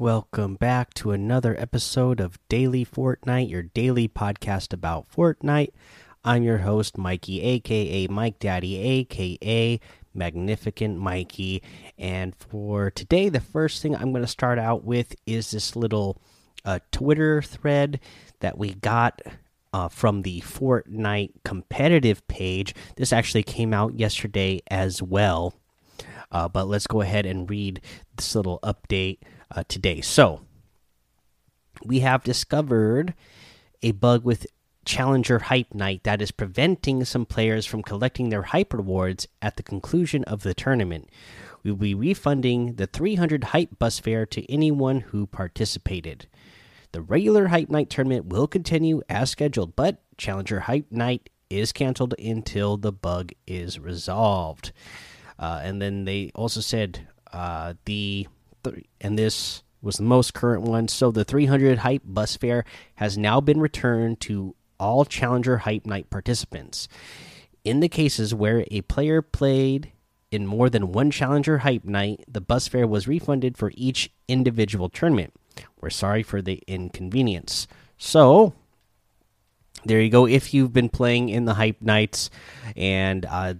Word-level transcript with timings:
Welcome 0.00 0.54
back 0.54 0.94
to 0.94 1.10
another 1.10 1.54
episode 1.60 2.20
of 2.20 2.38
Daily 2.48 2.86
Fortnite, 2.86 3.50
your 3.50 3.64
daily 3.64 4.08
podcast 4.08 4.72
about 4.72 5.12
Fortnite. 5.14 5.72
I'm 6.24 6.42
your 6.42 6.56
host, 6.56 6.96
Mikey, 6.96 7.42
aka 7.42 8.06
Mike 8.06 8.38
Daddy, 8.38 8.78
aka 8.78 9.78
Magnificent 10.14 10.96
Mikey. 10.96 11.62
And 11.98 12.34
for 12.34 12.90
today, 12.90 13.28
the 13.28 13.40
first 13.40 13.82
thing 13.82 13.94
I'm 13.94 14.10
going 14.10 14.22
to 14.22 14.26
start 14.26 14.58
out 14.58 14.84
with 14.84 15.14
is 15.26 15.50
this 15.50 15.76
little 15.76 16.16
uh, 16.64 16.78
Twitter 16.92 17.42
thread 17.42 18.00
that 18.38 18.56
we 18.56 18.72
got 18.72 19.20
uh, 19.74 19.88
from 19.88 20.22
the 20.22 20.40
Fortnite 20.40 21.32
competitive 21.44 22.26
page. 22.26 22.74
This 22.96 23.12
actually 23.12 23.42
came 23.42 23.74
out 23.74 23.98
yesterday 23.98 24.62
as 24.70 25.02
well. 25.02 25.52
Uh, 26.32 26.48
but 26.48 26.68
let's 26.68 26.86
go 26.86 27.02
ahead 27.02 27.26
and 27.26 27.50
read 27.50 27.82
this 28.16 28.34
little 28.34 28.60
update 28.62 29.18
uh, 29.50 29.64
today. 29.68 30.00
So, 30.00 30.42
we 31.84 32.00
have 32.00 32.24
discovered 32.24 33.14
a 33.82 33.92
bug 33.92 34.24
with 34.24 34.46
Challenger 34.84 35.38
Hype 35.38 35.74
Night 35.74 36.04
that 36.04 36.22
is 36.22 36.30
preventing 36.30 37.04
some 37.04 37.26
players 37.26 37.66
from 37.66 37.82
collecting 37.82 38.28
their 38.28 38.42
hype 38.42 38.72
rewards 38.72 39.26
at 39.40 39.56
the 39.56 39.62
conclusion 39.62 40.24
of 40.24 40.42
the 40.42 40.54
tournament. 40.54 41.08
We 41.62 41.70
will 41.70 41.78
be 41.78 41.94
refunding 41.94 42.74
the 42.74 42.86
300 42.86 43.44
hype 43.44 43.78
bus 43.78 43.98
fare 43.98 44.26
to 44.26 44.50
anyone 44.50 45.00
who 45.00 45.26
participated. 45.26 46.26
The 46.92 47.02
regular 47.02 47.48
Hype 47.48 47.68
Night 47.68 47.90
tournament 47.90 48.26
will 48.26 48.46
continue 48.46 49.02
as 49.08 49.30
scheduled, 49.30 49.76
but 49.76 50.02
Challenger 50.16 50.60
Hype 50.60 50.90
Night 50.90 51.30
is 51.48 51.72
canceled 51.72 52.14
until 52.18 52.76
the 52.76 52.92
bug 52.92 53.32
is 53.46 53.78
resolved. 53.78 54.72
Uh, 55.38 55.60
and 55.62 55.80
then 55.80 56.04
they 56.04 56.30
also 56.34 56.60
said 56.60 57.06
uh, 57.32 57.74
the 57.84 58.26
and 59.00 59.18
this 59.18 59.62
was 59.82 59.96
the 59.96 60.02
most 60.02 60.34
current 60.34 60.62
one. 60.62 60.88
So 60.88 61.10
the 61.10 61.24
300 61.24 61.78
hype 61.78 62.02
bus 62.04 62.36
fare 62.36 62.64
has 62.96 63.16
now 63.16 63.40
been 63.40 63.60
returned 63.60 64.20
to 64.20 64.54
all 64.78 65.04
Challenger 65.04 65.58
Hype 65.58 65.86
Night 65.86 66.10
participants. 66.10 66.88
In 67.64 67.80
the 67.80 67.88
cases 67.88 68.34
where 68.34 68.64
a 68.70 68.80
player 68.82 69.20
played 69.22 69.92
in 70.30 70.46
more 70.46 70.70
than 70.70 70.92
one 70.92 71.10
Challenger 71.10 71.58
Hype 71.58 71.84
Night, 71.84 72.24
the 72.28 72.40
bus 72.40 72.68
fare 72.68 72.86
was 72.86 73.08
refunded 73.08 73.56
for 73.56 73.72
each 73.74 74.10
individual 74.28 74.88
tournament. 74.88 75.34
We're 75.80 75.90
sorry 75.90 76.22
for 76.22 76.40
the 76.40 76.62
inconvenience. 76.66 77.66
So, 77.98 78.54
there 79.84 80.00
you 80.00 80.10
go. 80.10 80.26
If 80.26 80.54
you've 80.54 80.72
been 80.72 80.88
playing 80.88 81.28
in 81.28 81.44
the 81.44 81.54
Hype 81.54 81.82
Nights 81.82 82.30
and 82.76 83.26
uh, 83.26 83.54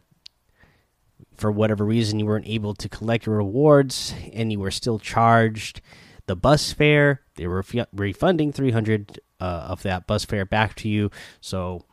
for 1.40 1.50
whatever 1.50 1.84
reason 1.84 2.18
you 2.18 2.26
weren't 2.26 2.46
able 2.46 2.74
to 2.74 2.88
collect 2.88 3.26
your 3.26 3.36
rewards 3.36 4.14
and 4.32 4.52
you 4.52 4.60
were 4.60 4.70
still 4.70 4.98
charged 4.98 5.80
the 6.26 6.36
bus 6.36 6.72
fare, 6.72 7.22
they 7.34 7.48
were 7.48 7.64
refunding 7.92 8.52
300 8.52 9.18
uh, 9.40 9.44
of 9.44 9.82
that 9.82 10.06
bus 10.06 10.24
fare 10.24 10.44
back 10.44 10.76
to 10.76 10.88
you. 10.88 11.10
So 11.40 11.86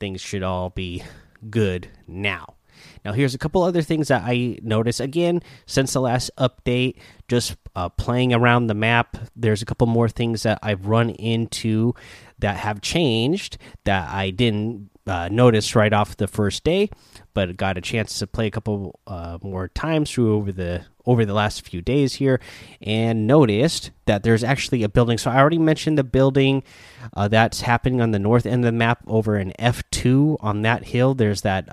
things 0.00 0.22
should 0.22 0.42
all 0.42 0.70
be 0.70 1.02
good 1.50 1.90
now. 2.06 2.54
Now, 3.04 3.12
here's 3.12 3.34
a 3.34 3.38
couple 3.38 3.62
other 3.62 3.82
things 3.82 4.08
that 4.08 4.22
I 4.24 4.58
noticed 4.62 5.00
again 5.00 5.42
since 5.66 5.92
the 5.92 6.00
last 6.00 6.30
update. 6.38 6.96
Just 7.28 7.56
uh, 7.74 7.88
playing 7.88 8.32
around 8.32 8.68
the 8.68 8.74
map, 8.74 9.16
there's 9.34 9.62
a 9.62 9.66
couple 9.66 9.86
more 9.86 10.08
things 10.08 10.42
that 10.44 10.58
I've 10.62 10.86
run 10.86 11.10
into 11.10 11.94
that 12.38 12.56
have 12.56 12.80
changed 12.80 13.58
that 13.84 14.08
I 14.08 14.30
didn't 14.30 14.90
uh, 15.06 15.28
notice 15.30 15.74
right 15.74 15.92
off 15.92 16.16
the 16.16 16.26
first 16.26 16.64
day, 16.64 16.90
but 17.34 17.56
got 17.56 17.78
a 17.78 17.80
chance 17.80 18.18
to 18.18 18.26
play 18.26 18.46
a 18.46 18.50
couple 18.50 18.98
uh, 19.06 19.38
more 19.42 19.68
times 19.68 20.10
through 20.10 20.34
over 20.34 20.52
the 20.52 20.84
over 21.04 21.24
the 21.24 21.34
last 21.34 21.64
few 21.64 21.80
days 21.80 22.14
here, 22.14 22.40
and 22.82 23.28
noticed 23.28 23.92
that 24.06 24.24
there's 24.24 24.42
actually 24.42 24.82
a 24.82 24.88
building. 24.88 25.18
So 25.18 25.30
I 25.30 25.38
already 25.38 25.58
mentioned 25.58 25.96
the 25.96 26.04
building 26.04 26.64
uh, 27.14 27.28
that's 27.28 27.60
happening 27.60 28.00
on 28.00 28.10
the 28.10 28.18
north 28.18 28.46
end 28.46 28.64
of 28.64 28.72
the 28.72 28.78
map 28.78 29.02
over 29.06 29.38
in 29.38 29.52
F 29.60 29.82
two 29.90 30.36
on 30.40 30.62
that 30.62 30.86
hill. 30.86 31.14
There's 31.14 31.42
that. 31.42 31.68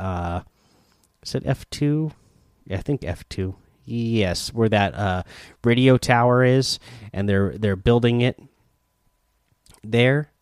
Is 1.24 1.36
it 1.36 1.44
F 1.46 1.70
two? 1.70 2.12
I 2.70 2.78
think 2.78 3.04
F 3.04 3.28
two. 3.30 3.56
Yes, 3.86 4.54
where 4.54 4.70
that 4.70 4.96
uh, 4.96 5.24
radio 5.64 5.98
tower 5.98 6.44
is, 6.44 6.80
and 7.12 7.28
they're 7.28 7.58
they're 7.58 7.76
building 7.76 8.22
it 8.22 8.40
there 9.84 10.34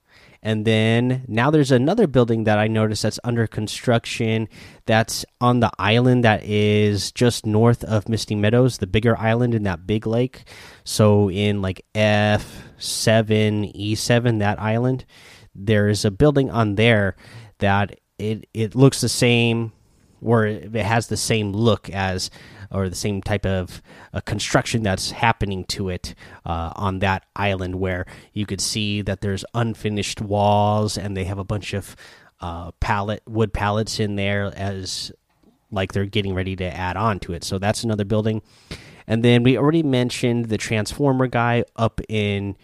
and 0.43 0.65
then 0.65 1.23
now 1.27 1.51
there's 1.51 1.71
another 1.71 2.07
building 2.07 2.45
that 2.45 2.57
I 2.57 2.67
noticed 2.67 3.03
that's 3.03 3.19
under 3.23 3.45
construction 3.45 4.49
that's 4.85 5.23
on 5.39 5.59
the 5.59 5.71
island 5.77 6.23
that 6.23 6.43
is 6.43 7.11
just 7.11 7.45
north 7.45 7.83
of 7.83 8.09
Misty 8.09 8.33
Meadows, 8.33 8.79
the 8.79 8.87
bigger 8.87 9.17
island 9.19 9.53
in 9.53 9.63
that 9.63 9.85
big 9.85 10.07
lake. 10.07 10.43
So 10.83 11.29
in 11.29 11.61
like 11.61 11.85
F7, 11.93 12.55
E7, 13.75 14.39
that 14.39 14.59
island, 14.59 15.05
there's 15.53 16.05
a 16.05 16.11
building 16.11 16.49
on 16.49 16.75
there 16.75 17.15
that 17.59 17.99
it 18.17 18.47
it 18.53 18.73
looks 18.73 19.01
the 19.01 19.09
same 19.09 19.73
or 20.21 20.45
it 20.45 20.73
has 20.75 21.07
the 21.07 21.17
same 21.17 21.51
look 21.51 21.89
as 21.89 22.29
or 22.71 22.87
the 22.87 22.95
same 22.95 23.21
type 23.21 23.45
of 23.45 23.81
uh, 24.13 24.21
construction 24.21 24.83
that's 24.83 25.11
happening 25.11 25.65
to 25.65 25.89
it 25.89 26.15
uh, 26.45 26.71
on 26.75 26.99
that 26.99 27.25
island 27.35 27.75
where 27.75 28.05
you 28.33 28.45
could 28.45 28.61
see 28.61 29.01
that 29.01 29.21
there's 29.21 29.43
unfinished 29.53 30.21
walls 30.21 30.97
and 30.97 31.17
they 31.17 31.25
have 31.25 31.37
a 31.37 31.43
bunch 31.43 31.73
of 31.73 31.95
uh, 32.39 32.71
pallet 32.79 33.21
wood 33.27 33.53
pallets 33.53 33.99
in 33.99 34.15
there 34.15 34.51
as 34.55 35.11
like 35.69 35.93
they're 35.93 36.05
getting 36.05 36.33
ready 36.33 36.55
to 36.55 36.65
add 36.65 36.97
on 36.97 37.19
to 37.19 37.33
it. 37.33 37.43
So 37.43 37.59
that's 37.59 37.83
another 37.83 38.05
building. 38.05 38.41
And 39.07 39.23
then 39.23 39.43
we 39.43 39.57
already 39.57 39.83
mentioned 39.83 40.45
the 40.45 40.57
transformer 40.57 41.27
guy 41.27 41.63
up 41.75 42.01
in 42.07 42.55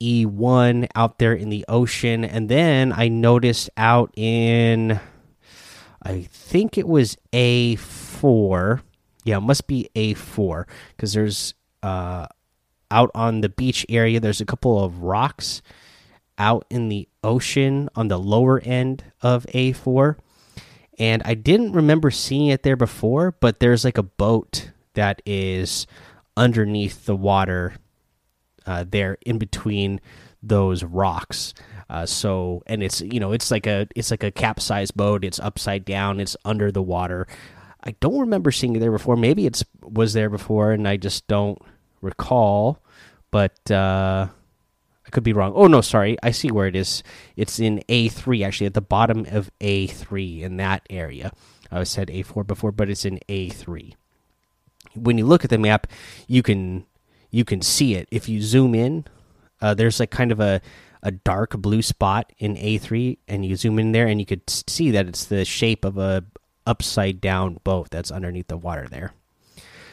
E1 0.00 0.88
out 0.94 1.18
there 1.18 1.32
in 1.32 1.48
the 1.48 1.64
ocean. 1.68 2.24
And 2.24 2.48
then 2.48 2.92
I 2.92 3.08
noticed 3.08 3.70
out 3.76 4.12
in 4.16 5.00
I 6.06 6.28
think 6.30 6.78
it 6.78 6.86
was 6.86 7.16
A4 7.32 8.80
yeah, 9.26 9.38
it 9.38 9.40
must 9.40 9.66
be 9.66 9.90
A4 9.96 10.66
because 10.90 11.12
there's 11.12 11.54
uh, 11.82 12.28
out 12.92 13.10
on 13.12 13.40
the 13.40 13.48
beach 13.48 13.84
area. 13.88 14.20
There's 14.20 14.40
a 14.40 14.46
couple 14.46 14.82
of 14.82 15.02
rocks 15.02 15.62
out 16.38 16.64
in 16.70 16.88
the 16.88 17.08
ocean 17.24 17.88
on 17.96 18.06
the 18.06 18.18
lower 18.18 18.60
end 18.60 19.02
of 19.22 19.44
A4, 19.46 20.16
and 20.96 21.22
I 21.24 21.34
didn't 21.34 21.72
remember 21.72 22.12
seeing 22.12 22.46
it 22.46 22.62
there 22.62 22.76
before. 22.76 23.32
But 23.32 23.58
there's 23.58 23.84
like 23.84 23.98
a 23.98 24.04
boat 24.04 24.70
that 24.94 25.22
is 25.26 25.88
underneath 26.36 27.06
the 27.06 27.16
water 27.16 27.74
uh, 28.64 28.84
there 28.88 29.18
in 29.26 29.38
between 29.38 30.00
those 30.40 30.84
rocks. 30.84 31.52
Uh, 31.88 32.04
so 32.04 32.62
and 32.66 32.82
it's 32.82 33.00
you 33.00 33.20
know 33.20 33.32
it's 33.32 33.50
like 33.50 33.66
a 33.66 33.86
it's 33.94 34.10
like 34.10 34.24
a 34.24 34.30
capsized 34.30 34.96
boat. 34.96 35.24
It's 35.24 35.38
upside 35.38 35.84
down. 35.84 36.20
It's 36.20 36.36
under 36.44 36.72
the 36.72 36.82
water. 36.82 37.26
I 37.84 37.94
don't 38.00 38.18
remember 38.18 38.50
seeing 38.50 38.74
it 38.74 38.80
there 38.80 38.90
before. 38.90 39.16
Maybe 39.16 39.46
it's 39.46 39.64
was 39.82 40.12
there 40.12 40.30
before 40.30 40.72
and 40.72 40.88
I 40.88 40.96
just 40.96 41.28
don't 41.28 41.60
recall. 42.00 42.82
But 43.30 43.70
uh, 43.70 44.28
I 45.06 45.10
could 45.10 45.22
be 45.22 45.32
wrong. 45.32 45.52
Oh 45.54 45.68
no, 45.68 45.80
sorry. 45.80 46.16
I 46.22 46.32
see 46.32 46.50
where 46.50 46.66
it 46.66 46.74
is. 46.74 47.02
It's 47.36 47.60
in 47.60 47.82
A3 47.88 48.44
actually 48.44 48.66
at 48.66 48.74
the 48.74 48.80
bottom 48.80 49.26
of 49.30 49.50
A3 49.60 50.42
in 50.42 50.56
that 50.56 50.84
area. 50.90 51.32
I 51.70 51.84
said 51.84 52.08
A4 52.08 52.46
before, 52.46 52.72
but 52.72 52.88
it's 52.88 53.04
in 53.04 53.20
A3. 53.28 53.94
When 54.94 55.18
you 55.18 55.26
look 55.26 55.44
at 55.44 55.50
the 55.50 55.58
map, 55.58 55.86
you 56.26 56.42
can 56.42 56.86
you 57.30 57.44
can 57.44 57.62
see 57.62 57.94
it. 57.94 58.08
If 58.10 58.28
you 58.28 58.42
zoom 58.42 58.74
in, 58.74 59.04
uh, 59.60 59.74
there's 59.74 60.00
like 60.00 60.10
kind 60.10 60.32
of 60.32 60.40
a 60.40 60.60
a 61.06 61.12
dark 61.12 61.56
blue 61.56 61.82
spot 61.82 62.32
in 62.36 62.56
A3 62.56 63.18
and 63.28 63.46
you 63.46 63.54
zoom 63.54 63.78
in 63.78 63.92
there 63.92 64.08
and 64.08 64.18
you 64.18 64.26
could 64.26 64.42
see 64.50 64.90
that 64.90 65.06
it's 65.06 65.24
the 65.24 65.44
shape 65.44 65.84
of 65.84 65.96
a 65.96 66.24
upside 66.66 67.20
down 67.20 67.60
boat 67.62 67.90
that's 67.90 68.10
underneath 68.10 68.48
the 68.48 68.56
water 68.56 68.88
there. 68.90 69.12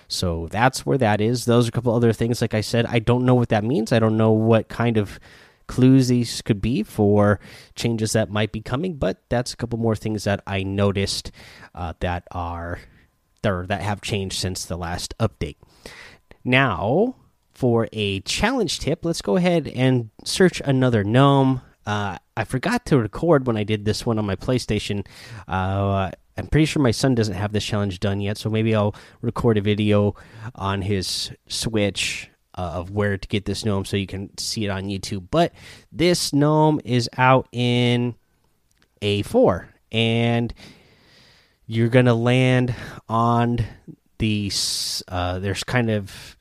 So 0.08 0.48
that's 0.50 0.88
where 0.88 0.98
that 0.98 1.22
is. 1.22 1.46
Those 1.46 1.68
are 1.68 1.70
a 1.70 1.72
couple 1.72 1.94
other 1.94 2.14
things. 2.14 2.42
Like 2.42 2.56
I 2.56 2.62
said, 2.62 2.88
I 2.88 2.98
don't 2.98 3.26
know 3.26 3.36
what 3.36 3.50
that 3.50 3.64
means. 3.64 3.92
I 3.92 4.00
don't 4.00 4.18
know 4.18 4.32
what 4.32 4.70
kind 4.70 4.98
of 4.98 5.20
clues 5.68 6.08
these 6.08 6.42
could 6.42 6.62
be 6.62 6.82
for 6.82 7.40
changes 7.76 8.14
that 8.14 8.32
might 8.32 8.52
be 8.52 8.62
coming, 8.62 8.96
but 8.96 9.22
that's 9.30 9.54
a 9.54 9.56
couple 9.56 9.78
more 9.78 9.96
things 9.96 10.24
that 10.24 10.42
I 10.48 10.64
noticed 10.64 11.32
uh, 11.76 11.94
that 12.00 12.28
are 12.32 12.80
there 13.44 13.68
that 13.68 13.82
have 13.82 14.02
changed 14.02 14.40
since 14.40 14.66
the 14.66 14.78
last 14.78 15.14
update. 15.20 15.58
Now, 16.44 17.18
for 17.54 17.88
a 17.94 18.20
challenge 18.22 18.80
tip, 18.80 19.06
let's 19.06 19.22
go 19.22 19.36
ahead 19.38 19.68
and 19.68 20.10
search 20.24 20.62
another 20.66 21.04
gnome. 21.04 21.62
Uh, 21.86 22.18
I 22.36 22.44
forgot 22.46 22.86
to 22.88 22.98
record 22.98 23.46
when 23.46 23.58
I 23.58 23.64
did 23.64 23.86
this 23.86 24.06
one 24.06 24.18
on 24.18 24.26
my 24.26 24.36
PlayStation. 24.36 25.06
Uh, 25.48 26.12
I'm 26.38 26.48
pretty 26.48 26.66
sure 26.66 26.82
my 26.82 26.92
son 26.92 27.14
doesn't 27.16 27.36
have 27.36 27.52
this 27.52 27.64
challenge 27.64 28.00
done 28.00 28.20
yet, 28.20 28.38
so 28.38 28.50
maybe 28.50 28.74
I'll 28.74 28.96
record 29.22 29.58
a 29.58 29.62
video 29.62 30.16
on 30.56 30.82
his 30.82 31.32
Switch 31.48 32.30
uh, 32.56 32.62
of 32.76 32.92
where 32.92 33.18
to 33.18 33.28
get 33.28 33.46
this 33.46 33.66
gnome 33.66 33.86
so 33.86 33.98
you 33.98 34.08
can 34.08 34.36
see 34.38 34.66
it 34.66 34.70
on 34.70 34.86
YouTube. 34.86 35.28
But 35.30 35.54
this 35.92 36.34
gnome 36.34 36.82
is 36.84 37.10
out 37.18 37.48
in 37.52 38.16
A4, 39.02 39.68
and 39.92 40.54
you're 41.68 41.90
gonna 41.90 42.16
land 42.16 42.74
on 43.08 43.60
the. 44.18 44.52
Uh, 45.08 45.40
there's 45.40 45.64
kind 45.64 45.92
of 45.92 46.38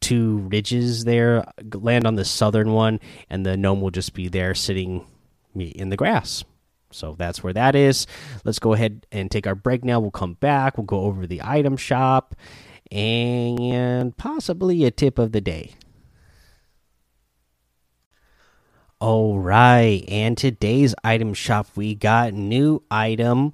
two 0.00 0.38
ridges 0.50 1.04
there 1.04 1.44
land 1.74 2.06
on 2.06 2.14
the 2.14 2.24
southern 2.24 2.72
one, 2.72 3.00
and 3.30 3.44
the 3.44 3.56
gnome 3.56 3.80
will 3.80 3.90
just 3.90 4.14
be 4.14 4.28
there 4.28 4.54
sitting 4.54 5.06
me 5.54 5.66
in 5.66 5.88
the 5.88 5.96
grass. 5.96 6.44
So 6.90 7.14
that's 7.18 7.42
where 7.42 7.52
that 7.52 7.74
is. 7.74 8.06
Let's 8.44 8.58
go 8.58 8.72
ahead 8.72 9.06
and 9.10 9.30
take 9.30 9.46
our 9.46 9.54
break 9.54 9.84
now. 9.84 10.00
We'll 10.00 10.10
come 10.10 10.34
back. 10.34 10.78
We'll 10.78 10.84
go 10.84 11.00
over 11.00 11.26
the 11.26 11.42
item 11.42 11.76
shop 11.76 12.34
and 12.90 14.16
possibly 14.16 14.84
a 14.84 14.90
tip 14.90 15.18
of 15.18 15.32
the 15.32 15.40
day. 15.40 15.74
All 18.98 19.38
right, 19.38 20.04
and 20.08 20.38
today's 20.38 20.94
item 21.04 21.34
shop 21.34 21.66
we 21.74 21.94
got 21.94 22.32
new 22.32 22.82
item. 22.90 23.52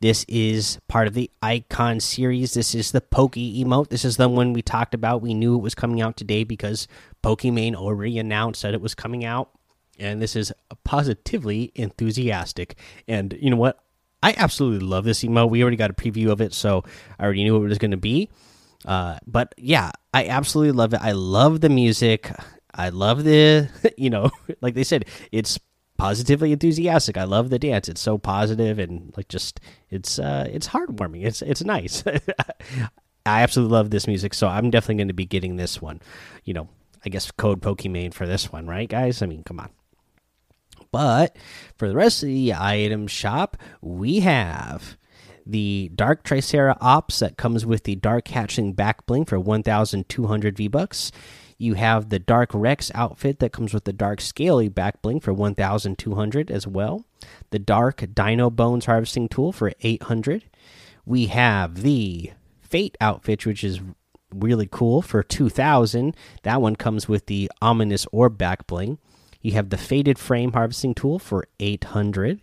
This 0.00 0.24
is 0.28 0.78
part 0.86 1.08
of 1.08 1.14
the 1.14 1.30
icon 1.42 1.98
series. 1.98 2.54
This 2.54 2.74
is 2.74 2.92
the 2.92 3.00
Pokey 3.00 3.64
emote. 3.64 3.88
This 3.88 4.04
is 4.04 4.16
the 4.16 4.28
one 4.28 4.52
we 4.52 4.62
talked 4.62 4.94
about. 4.94 5.22
We 5.22 5.34
knew 5.34 5.56
it 5.56 5.62
was 5.62 5.74
coming 5.74 6.00
out 6.00 6.16
today 6.16 6.44
because 6.44 6.86
Pokimane 7.24 7.74
already 7.74 8.18
announced 8.18 8.62
that 8.62 8.74
it 8.74 8.80
was 8.80 8.94
coming 8.94 9.24
out. 9.24 9.50
And 9.98 10.22
this 10.22 10.36
is 10.36 10.52
positively 10.84 11.72
enthusiastic. 11.74 12.78
And 13.08 13.36
you 13.40 13.50
know 13.50 13.56
what? 13.56 13.82
I 14.22 14.34
absolutely 14.36 14.86
love 14.86 15.04
this 15.04 15.24
emote. 15.24 15.50
We 15.50 15.62
already 15.62 15.76
got 15.76 15.90
a 15.90 15.94
preview 15.94 16.30
of 16.30 16.40
it, 16.40 16.52
so 16.52 16.84
I 17.18 17.24
already 17.24 17.44
knew 17.44 17.54
what 17.54 17.64
it 17.64 17.68
was 17.68 17.78
going 17.78 17.92
to 17.92 17.96
be. 17.96 18.30
Uh, 18.84 19.18
but 19.26 19.54
yeah, 19.56 19.90
I 20.14 20.26
absolutely 20.28 20.72
love 20.72 20.94
it. 20.94 21.00
I 21.02 21.12
love 21.12 21.60
the 21.60 21.68
music. 21.68 22.30
I 22.72 22.90
love 22.90 23.24
the, 23.24 23.68
you 23.96 24.10
know, 24.10 24.30
like 24.60 24.74
they 24.74 24.84
said, 24.84 25.06
it's 25.32 25.58
positively 25.98 26.52
enthusiastic. 26.52 27.18
I 27.18 27.24
love 27.24 27.50
the 27.50 27.58
dance. 27.58 27.88
It's 27.88 28.00
so 28.00 28.16
positive 28.16 28.78
and 28.78 29.12
like 29.16 29.28
just 29.28 29.60
it's 29.90 30.18
uh 30.18 30.48
it's 30.50 30.68
heartwarming. 30.68 31.26
It's 31.26 31.42
it's 31.42 31.62
nice. 31.62 32.02
I 33.26 33.42
absolutely 33.42 33.74
love 33.74 33.90
this 33.90 34.06
music, 34.06 34.32
so 34.32 34.48
I'm 34.48 34.70
definitely 34.70 34.94
going 34.94 35.08
to 35.08 35.14
be 35.14 35.26
getting 35.26 35.56
this 35.56 35.82
one. 35.82 36.00
You 36.44 36.54
know, 36.54 36.68
I 37.04 37.10
guess 37.10 37.30
code 37.32 37.60
Pokimane 37.60 38.14
for 38.14 38.26
this 38.26 38.50
one, 38.50 38.66
right, 38.66 38.88
guys? 38.88 39.20
I 39.20 39.26
mean, 39.26 39.42
come 39.42 39.60
on. 39.60 39.68
But 40.90 41.36
for 41.76 41.88
the 41.88 41.94
rest 41.94 42.22
of 42.22 42.28
the 42.28 42.54
item 42.54 43.06
shop, 43.06 43.58
we 43.82 44.20
have 44.20 44.96
the 45.44 45.90
Dark 45.94 46.24
Tricera 46.24 46.78
Ops 46.80 47.18
that 47.18 47.36
comes 47.36 47.66
with 47.66 47.84
the 47.84 47.96
Dark 47.96 48.28
Hatching 48.28 48.72
back 48.72 49.04
bling 49.04 49.26
for 49.26 49.38
1,200 49.38 50.56
V 50.56 50.68
bucks. 50.68 51.12
You 51.58 51.74
have 51.74 52.08
the 52.08 52.20
Dark 52.20 52.50
Rex 52.54 52.92
outfit 52.94 53.40
that 53.40 53.52
comes 53.52 53.74
with 53.74 53.82
the 53.82 53.92
Dark 53.92 54.20
Scaly 54.20 54.68
back 54.68 55.02
bling 55.02 55.18
for 55.18 55.32
1,200 55.32 56.50
as 56.52 56.66
well. 56.68 57.04
The 57.50 57.58
Dark 57.58 58.04
Dino 58.14 58.48
Bones 58.48 58.86
harvesting 58.86 59.28
tool 59.28 59.50
for 59.50 59.72
800. 59.80 60.44
We 61.04 61.26
have 61.26 61.82
the 61.82 62.30
Fate 62.60 62.96
outfit, 63.00 63.44
which 63.44 63.64
is 63.64 63.80
really 64.32 64.68
cool 64.70 65.02
for 65.02 65.22
2,000. 65.22 66.14
That 66.44 66.62
one 66.62 66.76
comes 66.76 67.08
with 67.08 67.26
the 67.26 67.50
Ominous 67.60 68.06
Orb 68.12 68.38
back 68.38 68.66
bling. 68.66 68.98
You 69.40 69.52
have 69.52 69.70
the 69.70 69.78
Faded 69.78 70.18
Frame 70.18 70.52
harvesting 70.52 70.94
tool 70.94 71.18
for 71.18 71.48
800. 71.58 72.40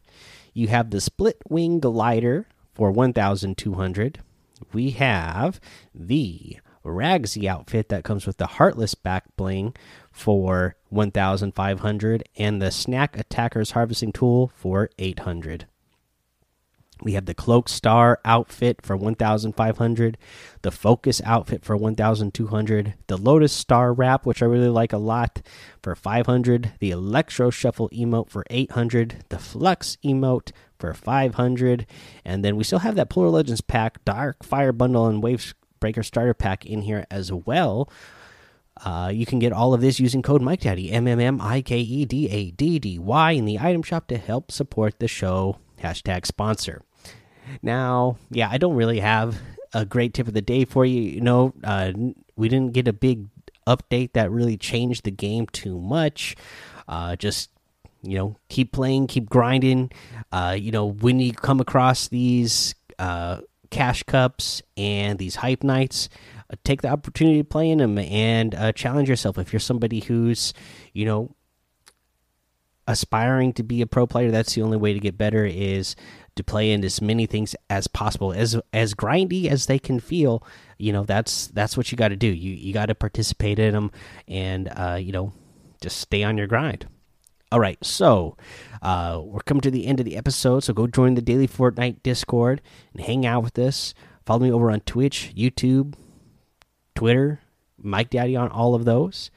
You 0.54 0.68
have 0.68 0.90
the 0.90 1.00
Split 1.00 1.38
Wing 1.48 1.80
Glider 1.80 2.48
for 2.74 2.92
1,200. 2.92 4.20
We 4.74 4.92
have 4.92 5.60
the 5.94 6.58
Ragsy 6.86 7.48
outfit 7.48 7.90
that 7.90 8.04
comes 8.04 8.28
with 8.28 8.38
the 8.38 8.48
Heartless 8.48 8.96
back 8.96 9.26
bling 9.36 9.76
for 10.12 10.76
1500 10.90 12.30
and 12.38 12.62
the 12.62 12.72
Snack 12.72 13.18
Attacker's 13.18 13.72
harvesting 13.72 14.12
tool 14.12 14.52
for 14.56 14.90
800. 15.00 15.66
We 17.02 17.14
have 17.14 17.26
the 17.26 17.34
Cloak 17.34 17.68
Star 17.68 18.20
outfit 18.24 18.80
for 18.82 18.96
1500, 18.96 20.18
the 20.62 20.72
Focus 20.72 21.22
outfit 21.26 21.66
for 21.66 21.76
1200, 21.76 22.94
the 23.08 23.18
Lotus 23.18 23.52
Star 23.52 23.92
wrap 23.92 24.26
which 24.26 24.42
I 24.42 24.46
really 24.46 24.70
like 24.70 24.94
a 24.94 24.98
lot 24.98 25.42
for 25.82 25.94
500, 25.94 26.74
the 26.80 26.92
Electro 26.92 27.50
Shuffle 27.50 27.90
emote 27.90 28.30
for 28.30 28.46
800, 28.50 29.26
the 29.28 29.40
Flux 29.40 29.98
emote 30.06 30.52
for 30.80 30.94
500, 30.94 31.86
and 32.24 32.46
then 32.46 32.56
we 32.56 32.64
still 32.64 32.80
have 32.80 32.96
that 32.96 33.10
Polar 33.10 33.30
Legends 33.30 33.62
pack, 33.62 34.04
Dark 34.06 34.44
Fire 34.44 34.72
bundle 34.72 35.08
and 35.08 35.22
Wave 35.22 35.54
Breaker 35.86 36.02
starter 36.02 36.34
pack 36.34 36.66
in 36.66 36.82
here 36.82 37.06
as 37.12 37.32
well. 37.32 37.92
Uh, 38.84 39.12
you 39.14 39.24
can 39.24 39.38
get 39.38 39.54
all 39.54 39.76
of 39.76 39.82
this 39.82 40.00
using 40.00 40.24
code 40.24 40.42
Mike 40.42 40.62
Daddy 40.62 40.92
M 40.92 41.08
M 41.08 41.20
M 41.20 41.40
I 41.40 41.62
K 41.62 41.78
E 41.78 42.06
D 42.06 42.28
A 42.32 42.50
D 42.50 42.80
D 42.80 42.98
Y 42.98 43.32
in 43.34 43.46
the 43.46 43.60
item 43.60 43.84
shop 43.84 44.08
to 44.08 44.18
help 44.18 44.52
support 44.52 44.98
the 44.98 45.08
show. 45.08 45.60
Hashtag 45.84 46.26
sponsor. 46.26 46.82
Now, 47.62 48.18
yeah, 48.32 48.50
I 48.50 48.58
don't 48.58 48.74
really 48.74 49.00
have 49.00 49.40
a 49.76 49.86
great 49.86 50.16
tip 50.16 50.28
of 50.28 50.34
the 50.34 50.42
day 50.42 50.66
for 50.66 50.86
you. 50.86 51.04
You 51.04 51.22
know, 51.22 51.54
uh, 51.64 51.94
we 52.36 52.50
didn't 52.50 52.74
get 52.74 52.88
a 52.88 52.94
big 52.94 53.28
update 53.68 54.14
that 54.14 54.32
really 54.32 54.58
changed 54.58 55.04
the 55.04 55.12
game 55.12 55.46
too 55.46 55.80
much. 55.80 56.36
Uh, 56.88 57.16
just 57.16 57.52
you 58.02 58.18
know, 58.18 58.38
keep 58.50 58.72
playing, 58.72 59.06
keep 59.06 59.30
grinding. 59.30 59.92
Uh, 60.32 60.58
you 60.60 60.72
know, 60.72 60.88
when 60.88 61.20
you 61.20 61.32
come 61.32 61.60
across 61.60 62.08
these 62.08 62.74
uh, 62.98 63.42
cash 63.76 64.04
cups 64.04 64.62
and 64.78 65.20
these 65.20 65.36
hype 65.36 65.62
nights 65.62 66.08
uh, 66.50 66.56
take 66.64 66.82
the 66.82 66.88
opportunity 66.88 67.40
to 67.40 67.44
play 67.44 67.70
in 67.70 67.80
them 67.80 67.98
and 67.98 68.56
uh, 68.56 68.72
challenge 68.72 69.10
yourself. 69.10 69.38
If 69.38 69.52
you're 69.52 69.60
somebody 69.60 70.00
who's 70.00 70.54
you 70.94 71.06
know 71.06 71.36
aspiring 72.88 73.52
to 73.52 73.64
be 73.64 73.82
a 73.82 73.88
pro 73.88 74.08
player 74.08 74.32
that's 74.32 74.54
the 74.54 74.62
only 74.62 74.78
way 74.78 74.94
to 74.94 75.00
get 75.00 75.18
better 75.18 75.44
is 75.44 75.96
to 76.36 76.44
play 76.44 76.72
in 76.72 76.86
as 76.86 77.02
many 77.02 77.26
things 77.26 77.54
as 77.70 77.88
possible 77.88 78.32
as 78.32 78.58
as 78.72 78.94
grindy 78.94 79.48
as 79.48 79.66
they 79.66 79.78
can 79.78 80.00
feel. 80.00 80.42
You 80.78 80.94
know 80.94 81.04
that's 81.04 81.48
that's 81.48 81.76
what 81.76 81.92
you 81.92 81.98
got 81.98 82.10
to 82.10 82.16
do. 82.16 82.28
You 82.28 82.54
you 82.54 82.74
got 82.74 82.86
to 82.86 82.96
participate 82.96 83.60
in 83.60 83.74
them 83.74 83.92
and 84.26 84.72
uh, 84.74 84.98
you 85.02 85.12
know 85.12 85.34
just 85.82 85.98
stay 86.00 86.24
on 86.24 86.38
your 86.38 86.48
grind 86.48 86.88
all 87.56 87.62
right 87.62 87.78
so 87.86 88.36
uh, 88.82 89.22
we're 89.24 89.40
coming 89.40 89.62
to 89.62 89.72
the 89.72 89.88
end 89.88 90.02
of 90.02 90.06
the 90.06 90.18
episode, 90.18 90.60
so 90.60 90.74
go 90.74 90.88
join 90.88 91.14
the 91.16 91.22
Daily 91.22 91.48
Fortnite 91.48 92.04
Discord 92.04 92.62
and 92.94 93.02
hang 93.02 93.26
out 93.26 93.44
with 93.44 93.58
us. 93.58 93.94
Follow 94.26 94.42
me 94.42 94.52
over 94.52 94.70
on 94.70 94.82
Twitch, 94.82 95.32
YouTube, 95.36 95.96
Twitter, 96.96 97.40
Mike 97.82 98.10
Daddy 98.10 98.36
on 98.36 98.50
all 98.50 98.76
of 98.76 98.84
those. 98.84 99.32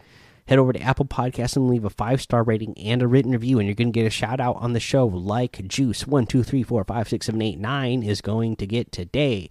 Head 0.49 0.59
over 0.59 0.73
to 0.73 0.81
Apple 0.83 1.07
Podcasts 1.07 1.55
and 1.55 1.71
leave 1.71 1.85
a 1.85 1.91
five 1.91 2.21
star 2.21 2.43
rating 2.43 2.77
and 2.77 3.01
a 3.01 3.07
written 3.07 3.31
review, 3.31 3.61
and 3.61 3.69
you're 3.69 3.77
going 3.77 3.93
to 3.93 3.99
get 3.99 4.07
a 4.07 4.11
shout 4.11 4.41
out 4.41 4.57
on 4.57 4.73
the 4.73 4.81
show, 4.81 5.07
like 5.07 5.67
Juice 5.69 6.07
one 6.07 6.27
two 6.27 6.43
three 6.43 6.65
four 6.65 6.83
five 6.83 7.09
six 7.09 7.27
seven 7.27 7.41
eight 7.41 7.61
nine 7.61 8.03
is 8.03 8.21
going 8.21 8.57
to 8.57 8.67
get 8.67 8.91
today. 8.91 9.49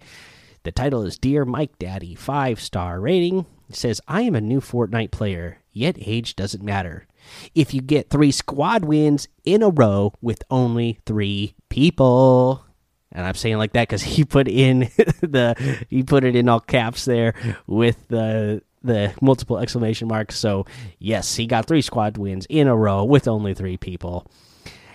The 0.62 0.72
title 0.72 1.02
is 1.04 1.16
Dear 1.16 1.46
Mike 1.46 1.78
Daddy, 1.78 2.14
five 2.14 2.60
star 2.60 3.00
rating. 3.00 3.46
It 3.70 3.76
says, 3.76 4.00
I 4.06 4.22
am 4.22 4.36
a 4.36 4.40
new 4.40 4.60
Fortnite 4.60 5.10
player, 5.10 5.58
yet 5.78 5.96
age 6.00 6.36
doesn't 6.36 6.62
matter 6.62 7.06
if 7.54 7.74
you 7.74 7.80
get 7.80 8.10
three 8.10 8.32
squad 8.32 8.84
wins 8.84 9.28
in 9.44 9.62
a 9.62 9.70
row 9.70 10.12
with 10.20 10.42
only 10.50 10.98
three 11.06 11.54
people. 11.68 12.64
And 13.12 13.26
I'm 13.26 13.34
saying 13.34 13.58
like 13.58 13.72
that 13.72 13.88
because 13.88 14.02
he 14.02 14.24
put 14.24 14.48
in 14.48 14.80
the 15.20 15.84
he 15.88 16.02
put 16.02 16.24
it 16.24 16.36
in 16.36 16.48
all 16.48 16.60
caps 16.60 17.04
there 17.04 17.34
with 17.66 17.96
the 18.08 18.62
the 18.82 19.12
multiple 19.20 19.58
exclamation 19.58 20.08
marks. 20.08 20.36
So 20.36 20.66
yes, 20.98 21.36
he 21.36 21.46
got 21.46 21.66
three 21.66 21.82
squad 21.82 22.16
wins 22.16 22.46
in 22.48 22.68
a 22.68 22.76
row 22.76 23.04
with 23.04 23.26
only 23.28 23.54
three 23.54 23.76
people. 23.76 24.30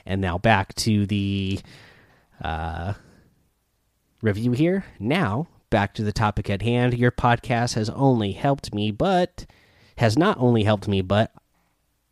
And 0.05 0.21
now 0.21 0.37
back 0.37 0.73
to 0.75 1.05
the 1.05 1.59
uh, 2.43 2.93
review 4.21 4.51
here. 4.51 4.85
Now 4.99 5.47
back 5.69 5.93
to 5.95 6.03
the 6.03 6.11
topic 6.11 6.49
at 6.49 6.61
hand. 6.61 6.93
Your 6.97 7.11
podcast 7.11 7.73
has 7.75 7.89
only 7.89 8.33
helped 8.33 8.75
me, 8.75 8.91
but 8.91 9.45
has 9.97 10.17
not 10.17 10.37
only 10.39 10.63
helped 10.63 10.87
me, 10.87 11.01
but 11.01 11.31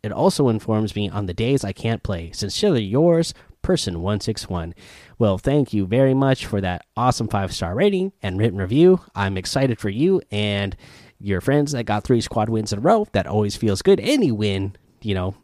it 0.02 0.12
also 0.12 0.48
informs 0.48 0.96
me 0.96 1.08
on 1.08 1.26
the 1.26 1.34
days 1.34 1.64
I 1.64 1.72
can't 1.72 2.02
play. 2.02 2.32
Sincerely 2.32 2.82
yours, 2.82 3.34
Person161. 3.62 4.72
Well, 5.18 5.38
thank 5.38 5.72
you 5.72 5.86
very 5.86 6.14
much 6.14 6.46
for 6.46 6.60
that 6.60 6.84
awesome 6.96 7.28
five 7.28 7.52
star 7.52 7.74
rating 7.74 8.12
and 8.22 8.38
written 8.38 8.58
review. 8.58 9.00
I'm 9.14 9.36
excited 9.36 9.78
for 9.78 9.88
you 9.88 10.20
and 10.30 10.76
your 11.20 11.40
friends 11.40 11.72
that 11.72 11.84
got 11.84 12.02
three 12.02 12.20
squad 12.20 12.48
wins 12.48 12.72
in 12.72 12.80
a 12.80 12.82
row. 12.82 13.06
That 13.12 13.26
always 13.26 13.56
feels 13.56 13.82
good. 13.82 14.00
Any 14.00 14.32
win, 14.32 14.74
you 15.02 15.14
know, 15.14 15.36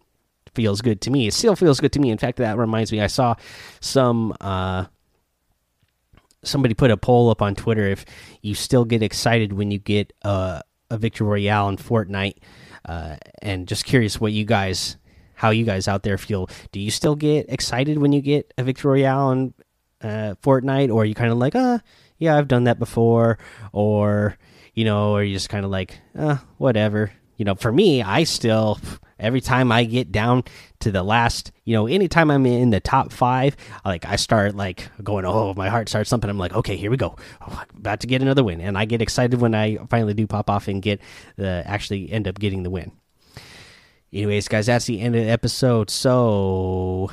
feels 0.54 0.80
good 0.80 1.00
to 1.02 1.10
me. 1.10 1.28
It 1.28 1.34
still 1.34 1.54
feels 1.54 1.78
good 1.78 1.92
to 1.92 2.00
me. 2.00 2.10
In 2.10 2.18
fact, 2.18 2.38
that 2.38 2.58
reminds 2.58 2.90
me, 2.90 3.00
I 3.00 3.06
saw 3.06 3.36
some. 3.80 4.34
Uh, 4.40 4.86
somebody 6.44 6.72
put 6.74 6.90
a 6.90 6.96
poll 6.96 7.30
up 7.30 7.42
on 7.42 7.54
Twitter 7.54 7.88
if 7.88 8.04
you 8.42 8.54
still 8.54 8.84
get 8.84 9.02
excited 9.02 9.52
when 9.52 9.70
you 9.70 9.78
get 9.78 10.12
uh, 10.22 10.60
a 10.90 10.98
victory 10.98 11.26
royale 11.26 11.68
in 11.68 11.76
Fortnite. 11.76 12.36
Uh, 12.84 13.16
and 13.42 13.68
just 13.68 13.84
curious 13.84 14.20
what 14.20 14.32
you 14.32 14.44
guys, 14.44 14.96
how 15.34 15.50
you 15.50 15.64
guys 15.64 15.88
out 15.88 16.02
there 16.02 16.16
feel. 16.16 16.48
Do 16.72 16.80
you 16.80 16.90
still 16.90 17.16
get 17.16 17.46
excited 17.50 17.98
when 17.98 18.12
you 18.12 18.20
get 18.20 18.54
a 18.56 18.62
victory 18.62 19.02
royale 19.02 19.30
in 19.32 19.54
uh, 20.00 20.34
Fortnite, 20.42 20.92
or 20.92 21.02
are 21.02 21.04
you 21.04 21.14
kind 21.14 21.32
of 21.32 21.38
like, 21.38 21.54
uh, 21.54 21.78
yeah, 22.18 22.36
I've 22.36 22.48
done 22.48 22.64
that 22.64 22.78
before, 22.78 23.38
or 23.72 24.38
you 24.74 24.84
know, 24.84 25.12
or 25.12 25.24
you 25.24 25.34
just 25.34 25.48
kind 25.48 25.64
of 25.64 25.70
like, 25.70 26.00
uh, 26.16 26.38
whatever. 26.56 27.12
You 27.36 27.44
know, 27.44 27.56
for 27.56 27.72
me, 27.72 28.02
I 28.02 28.24
still 28.24 28.78
Every 29.18 29.40
time 29.40 29.72
I 29.72 29.84
get 29.84 30.12
down 30.12 30.44
to 30.80 30.90
the 30.90 31.02
last, 31.02 31.50
you 31.64 31.74
know, 31.74 31.86
anytime 31.86 32.30
I'm 32.30 32.46
in 32.46 32.70
the 32.70 32.80
top 32.80 33.12
five, 33.12 33.56
like 33.84 34.04
I 34.04 34.16
start 34.16 34.54
like 34.54 34.88
going, 35.02 35.24
oh, 35.24 35.54
my 35.54 35.68
heart 35.68 35.88
starts 35.88 36.10
thumping. 36.10 36.30
I'm 36.30 36.38
like, 36.38 36.54
okay, 36.54 36.76
here 36.76 36.90
we 36.90 36.96
go, 36.96 37.16
oh, 37.40 37.64
about 37.76 38.00
to 38.00 38.06
get 38.06 38.22
another 38.22 38.44
win, 38.44 38.60
and 38.60 38.78
I 38.78 38.84
get 38.84 39.02
excited 39.02 39.40
when 39.40 39.54
I 39.54 39.76
finally 39.90 40.14
do 40.14 40.26
pop 40.26 40.48
off 40.48 40.68
and 40.68 40.80
get 40.80 41.00
the 41.36 41.62
actually 41.66 42.10
end 42.12 42.28
up 42.28 42.38
getting 42.38 42.62
the 42.62 42.70
win. 42.70 42.92
Anyways, 44.12 44.48
guys, 44.48 44.66
that's 44.66 44.86
the 44.86 45.00
end 45.00 45.16
of 45.16 45.24
the 45.24 45.30
episode. 45.30 45.90
So 45.90 47.10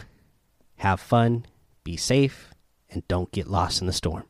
have 0.78 1.00
fun, 1.00 1.46
be 1.84 1.98
safe, 1.98 2.52
and 2.90 3.06
don't 3.08 3.32
get 3.32 3.48
lost 3.48 3.82
in 3.82 3.88
the 3.88 3.94
storm. 3.94 4.24